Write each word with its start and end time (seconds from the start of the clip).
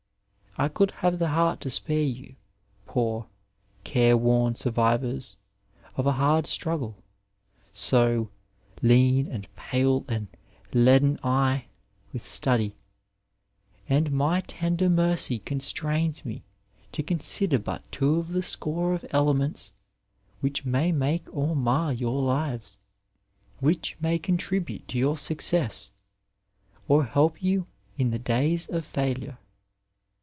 I 0.57 0.67
could 0.67 0.91
have 0.95 1.17
the 1.17 1.29
heart 1.29 1.61
to 1.61 1.69
spare 1.69 2.03
you, 2.03 2.35
poor, 2.85 3.27
careworn 3.85 4.55
survivors 4.55 5.37
of 5.95 6.05
a 6.05 6.11
hard 6.11 6.45
struggle, 6.45 6.97
so" 7.71 8.27
lean 8.83 9.31
and 9.31 9.47
pale 9.55 10.03
and 10.09 10.27
leaden 10.73 11.17
eye'' 11.23 11.67
with 12.13 12.27
study;" 12.27 12.75
and 13.89 14.11
my 14.11 14.41
tender 14.41 14.89
mercy 14.89 15.39
constrains 15.39 16.25
me 16.25 16.43
to 16.91 17.01
consider 17.01 17.57
but 17.57 17.89
two 17.89 18.15
of 18.15 18.33
the 18.33 18.43
score 18.43 18.93
of 18.93 19.05
elements 19.11 19.71
which 20.41 20.65
may 20.65 20.91
make 20.91 21.33
or 21.33 21.55
mar 21.55 21.93
your 21.93 22.21
lives— 22.21 22.75
^which 23.63 23.93
may 24.01 24.19
contribute 24.19 24.85
to 24.89 24.97
your 24.97 25.15
success, 25.15 25.91
or 26.89 27.05
help 27.05 27.37
ycm 27.39 27.67
in 27.97 28.11
the 28.11 28.19
days 28.19 28.67
of 28.67 28.83
hilure. 28.93 29.37